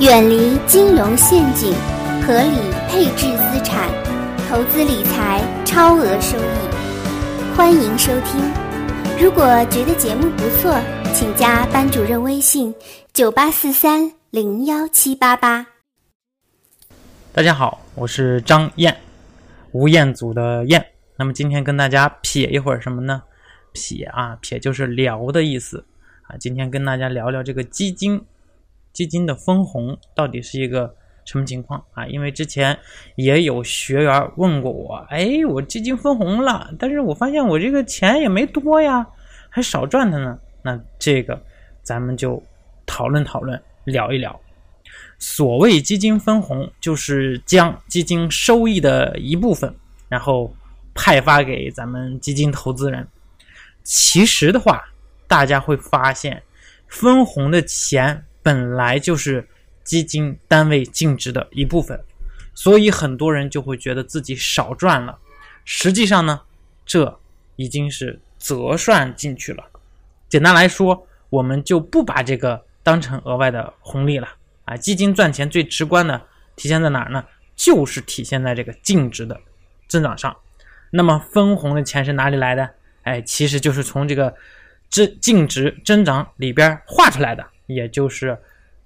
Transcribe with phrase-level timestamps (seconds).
[0.00, 1.74] 远离金融陷阱，
[2.22, 2.56] 合理
[2.88, 3.86] 配置资产，
[4.48, 7.54] 投资理财超额收益。
[7.54, 8.40] 欢迎收听。
[9.22, 10.74] 如果觉得节目不错，
[11.12, 12.74] 请加班主任微信：
[13.12, 15.66] 九八四三零幺七八八。
[17.34, 18.96] 大家好，我是张燕，
[19.72, 20.82] 吴彦祖的燕。
[21.18, 23.22] 那么今天跟大家撇一会儿什么呢？
[23.74, 25.84] 撇啊，撇就是聊的意思
[26.22, 26.38] 啊。
[26.38, 28.24] 今天跟大家聊聊这个基金。
[28.92, 30.94] 基金的分红到底是一个
[31.24, 32.06] 什么情况啊？
[32.06, 32.76] 因为之前
[33.14, 39.06] 也有学员问过我，哎，我基金分红了，但是我发现我这个钱也没多呀，
[39.48, 40.38] 还少赚的呢。
[40.62, 41.40] 那这个
[41.82, 42.42] 咱们就
[42.84, 44.38] 讨论讨论，聊一聊。
[45.18, 49.72] 所谓基金分红，就是将基金收益的一部分，
[50.08, 50.52] 然后
[50.94, 53.06] 派发给咱们基金投资人。
[53.84, 54.82] 其实的话，
[55.28, 56.42] 大家会发现，
[56.88, 58.24] 分红的钱。
[58.42, 59.48] 本来就是
[59.84, 62.00] 基金单位净值的一部分，
[62.54, 65.18] 所以很多人就会觉得自己少赚了。
[65.64, 66.40] 实际上呢，
[66.84, 67.20] 这
[67.56, 69.64] 已经是折算进去了。
[70.28, 74.28] 简单来说，我们就不把这个当成额外的红利了
[74.64, 74.76] 啊。
[74.76, 76.20] 基金赚钱最直观的
[76.56, 77.24] 体现在哪儿呢？
[77.56, 79.38] 就是体现在这个净值的
[79.86, 80.34] 增长上。
[80.90, 82.70] 那么分红的钱是哪里来的？
[83.02, 84.34] 哎，其实就是从这个
[84.88, 87.46] 净净值增长里边划出来的。
[87.74, 88.38] 也就是，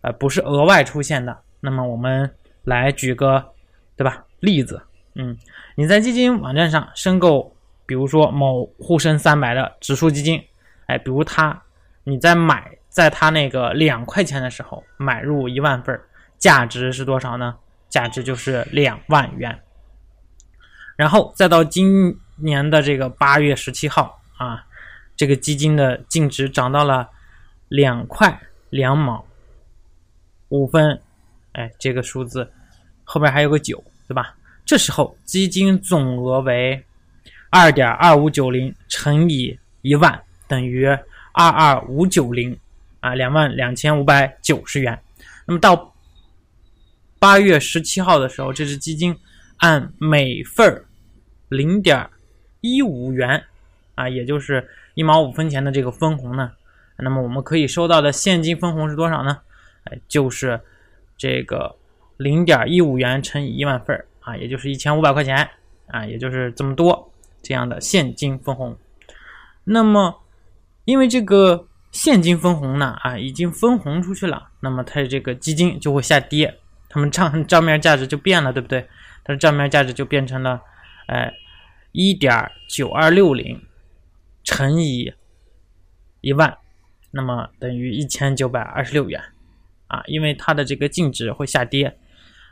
[0.02, 1.36] 呃，不是额外出现的。
[1.60, 2.30] 那么我们
[2.64, 3.44] 来举个，
[3.96, 4.24] 对吧？
[4.40, 4.82] 例子，
[5.14, 5.36] 嗯，
[5.76, 10.42] 你在基金网站上申购，比如说某沪深三百的指数基金，
[10.86, 11.62] 哎，比如它，
[12.04, 15.98] 你在买，在它那个两块钱的时候买入一万份，
[16.38, 17.56] 价值是多少呢？
[17.88, 19.58] 价值就是两万元。
[20.96, 24.64] 然后再到今年的这个八月十七号啊，
[25.16, 27.08] 这个基金的净值涨到了
[27.68, 28.38] 两块。
[28.74, 29.24] 两毛
[30.48, 31.00] 五分，
[31.52, 32.50] 哎，这个数字
[33.04, 34.34] 后边还有个九，对吧？
[34.64, 36.84] 这时候基金总额为
[37.50, 42.58] 二点二五九零乘以一万，等于二二五九零
[42.98, 45.00] 啊，两万两千五百九十元。
[45.46, 45.94] 那么到
[47.20, 49.16] 八月十七号的时候，这支基金
[49.58, 50.84] 按每份
[51.48, 52.10] 零点
[52.60, 53.44] 一五元
[53.94, 56.50] 啊，也就是一毛五分钱的这个分红呢。
[56.96, 59.38] 那么我们可以收到的现金分红是多少呢？
[59.84, 60.60] 哎，就是
[61.16, 61.76] 这个
[62.16, 65.48] 零点一五元乘以一万份啊，也就是一千五百块钱
[65.88, 67.12] 啊，也就是这么多
[67.42, 68.76] 这样的现金分红。
[69.64, 70.22] 那么
[70.84, 78.88] 因为这个现金分红呢啊，已经分红出去了，那么它这个基金就会下跌，它们账账面价值就变了，对不对？
[79.24, 80.60] 它的账面价值就变成了
[81.08, 81.32] 哎
[81.92, 83.60] 一点九二六零
[84.44, 85.12] 乘以
[86.20, 86.56] 一万。
[87.16, 89.22] 那么等于一千九百二十六元，
[89.86, 91.96] 啊，因为它的这个净值会下跌，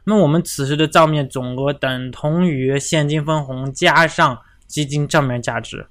[0.04, 5.88] 那我们此时的账面总额等同于现金分红加上基金账面价值，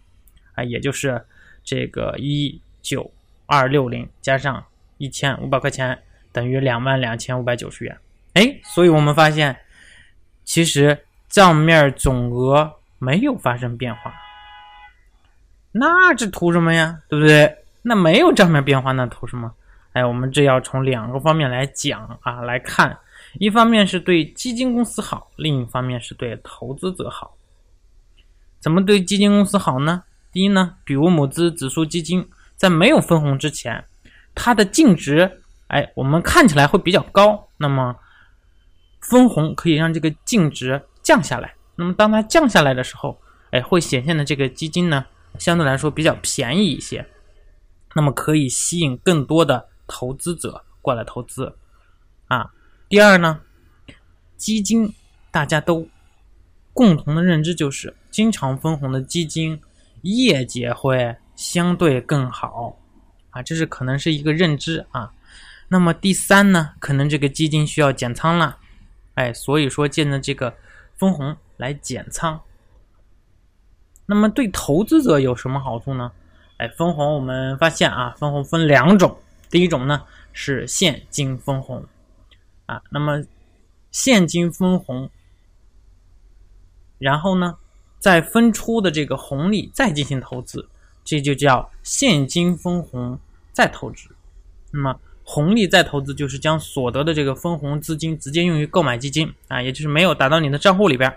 [0.53, 1.25] 啊，也就是
[1.65, 3.11] 这个一九
[3.45, 4.63] 二六零加上
[4.97, 7.99] 一千五百块钱等于两万两千五百九十元，
[8.35, 9.57] 哎，所以我们发现
[10.45, 14.13] 其实账面总额没有发生变化，
[15.73, 17.01] 那这图什么呀？
[17.09, 17.57] 对不对？
[17.81, 19.51] 那没有账面变化，那图什么？
[19.93, 22.97] 哎，我们这要从两个方面来讲啊，来看，
[23.39, 27.35] 一方面是对基金公司好，另一方面是对投资者好。
[28.59, 30.03] 怎么对基金公司好呢？
[30.31, 32.25] 第一呢，比如某只指数基金
[32.55, 33.83] 在没有分红之前，
[34.33, 37.49] 它的净值，哎，我们看起来会比较高。
[37.57, 37.93] 那么
[39.01, 41.53] 分红可以让这个净值降下来。
[41.75, 43.19] 那么当它降下来的时候，
[43.49, 45.05] 哎，会显现的这个基金呢，
[45.37, 47.05] 相对来说比较便宜一些。
[47.93, 51.55] 那么可以吸引更多的投资者过来投资，
[52.27, 52.51] 啊，
[52.87, 53.41] 第二呢，
[54.37, 54.93] 基金
[55.29, 55.87] 大家都
[56.73, 59.61] 共同的认知就是经常分红的基金
[60.01, 62.77] 业绩会相对更好，
[63.31, 65.13] 啊，这是可能是一个认知啊。
[65.67, 68.57] 那么第三呢，可能这个基金需要减仓了，
[69.15, 70.55] 哎，所以说借着这个
[70.97, 72.41] 分红来减仓。
[74.05, 76.11] 那么对投资者有什么好处呢？
[76.61, 79.17] 哎，分红我们发现啊，分红分两种。
[79.49, 81.83] 第一种呢是现金分红
[82.67, 83.23] 啊，那么
[83.89, 85.09] 现金分红，
[86.99, 87.57] 然后呢
[87.97, 90.69] 再分出的这个红利再进行投资，
[91.03, 93.17] 这就叫现金分红
[93.51, 94.09] 再投资。
[94.69, 101.11] 那么红利再投资就是将所得的这个分红资金直接用于购买基金啊，也就是没有打到你的账户里边。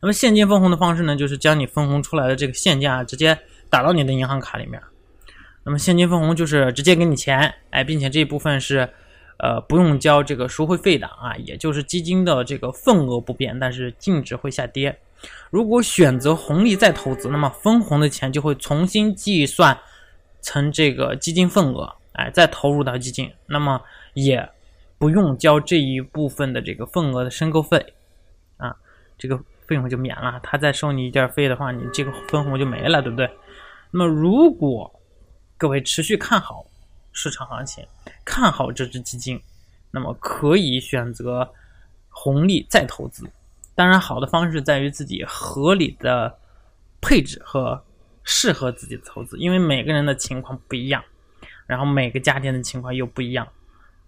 [0.00, 3.36] 那么现金分红的方式呢，就是将你分红出来的这个现金啊，直接
[3.72, 4.78] 打到你的银行卡里面，
[5.64, 8.86] 那么现金分红就是直接给你钱，哎，并且这一部分是
[9.38, 14.98] 呃不用交这个赎回费的啊，也就是基金的这个份额不变，但是净值会下跌。
[15.48, 19.78] 如果选择红利再投资，那么分红的钱就会重新计算
[20.42, 23.80] 成这个基金份额，哎，再投入到基金，那么
[24.12, 24.46] 也
[24.98, 27.94] 不用交这一部分的这个份额的申购费，
[28.58, 28.76] 啊，
[29.16, 30.38] 这个费用就免了。
[30.42, 33.30] 他再收你一点费的话，你这个分红就没了，对不对？
[33.92, 35.00] 那么如果
[35.56, 36.66] 各位持续看好
[37.12, 37.86] 市场行情，
[38.24, 39.40] 看好这只基金，
[39.90, 41.48] 那么可以选择
[42.08, 43.30] 红利再投资。
[43.74, 46.38] 当然，好的方式在于自己合理的
[47.00, 47.82] 配置和
[48.24, 51.02] 适合自己的投资，因为每个人的情况不一样，
[51.66, 53.46] 然后每个家庭的情况又不一样，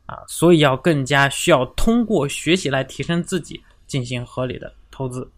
[0.06, 5.30] 啊，所以要更加需要通过学习来提升自己，进行合理的投资，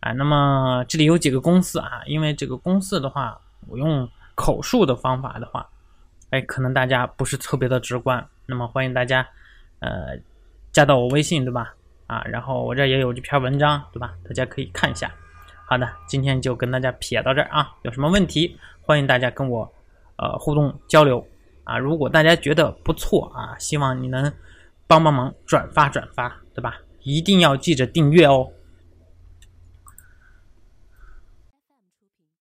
[0.00, 3.38] 啊，那么这里有几个公式啊，因为这个公式的话，
[3.68, 5.68] 我用口述的方法的话，
[6.30, 9.26] 哎，可能大家不是特别的直观，那么欢迎大家，
[9.80, 10.18] 呃，
[10.72, 11.74] 加到我微信，对吧？
[12.06, 14.14] 啊，然后我这也有这篇文章，对吧？
[14.24, 15.10] 大家可以看一下。
[15.66, 19.70] 好的，今天就跟大家撇到这儿啊，有什么问题欢迎大家跟我
[20.16, 21.26] 呃互动交流
[21.64, 21.76] 啊。
[21.76, 24.32] 如果大家觉得不错啊，希望你能
[24.86, 26.76] 帮帮忙转发转发，对吧？
[27.02, 28.50] 一定要记着订阅哦。